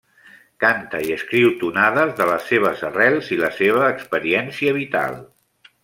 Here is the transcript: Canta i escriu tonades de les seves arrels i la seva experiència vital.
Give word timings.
Canta 0.63 1.01
i 1.07 1.11
escriu 1.15 1.51
tonades 1.63 2.15
de 2.21 2.27
les 2.31 2.49
seves 2.53 2.83
arrels 2.91 3.31
i 3.37 3.39
la 3.45 3.53
seva 3.61 3.85
experiència 3.93 4.77
vital. 4.81 5.25